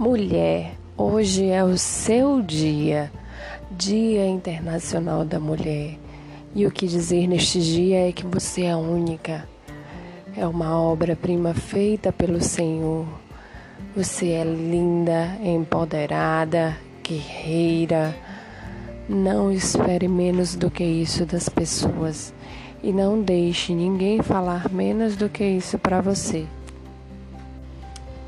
[0.00, 3.12] Mulher, hoje é o seu dia,
[3.70, 5.98] Dia Internacional da Mulher.
[6.54, 9.46] E o que dizer neste dia é que você é única.
[10.34, 13.06] É uma obra-prima feita pelo Senhor.
[13.94, 18.16] Você é linda, empoderada, guerreira.
[19.06, 22.32] Não espere menos do que isso das pessoas
[22.82, 26.46] e não deixe ninguém falar menos do que isso para você.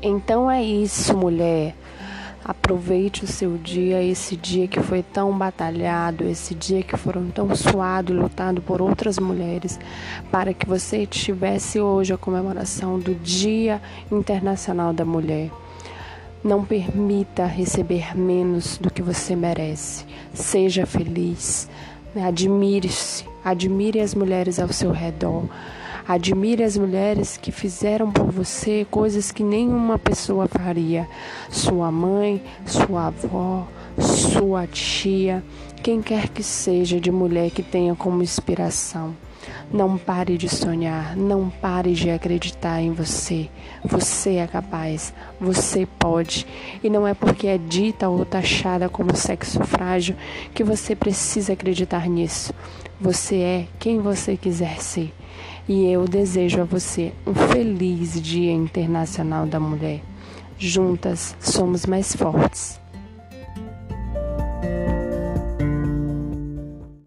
[0.05, 1.73] Então é isso, mulher.
[2.43, 7.55] Aproveite o seu dia, esse dia que foi tão batalhado, esse dia que foram tão
[7.55, 9.79] suado e lutado por outras mulheres,
[10.29, 15.49] para que você tivesse hoje a comemoração do Dia Internacional da Mulher.
[16.43, 20.03] Não permita receber menos do que você merece.
[20.33, 21.69] Seja feliz.
[22.13, 23.23] Admire-se.
[23.45, 25.45] Admire as mulheres ao seu redor.
[26.07, 31.07] Admire as mulheres que fizeram por você coisas que nenhuma pessoa faria.
[31.49, 33.65] Sua mãe, sua avó,
[33.99, 35.43] sua tia,
[35.81, 39.15] quem quer que seja de mulher que tenha como inspiração.
[39.71, 43.49] Não pare de sonhar, não pare de acreditar em você.
[43.83, 46.45] Você é capaz, você pode.
[46.83, 50.15] E não é porque é dita ou taxada como sexo frágil
[50.53, 52.53] que você precisa acreditar nisso.
[53.01, 55.13] Você é quem você quiser ser.
[55.67, 60.01] E eu desejo a você um feliz Dia Internacional da Mulher.
[60.57, 62.82] Juntas somos mais fortes.